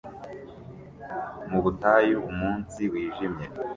[1.49, 3.45] Mu butayu umunsi wijimye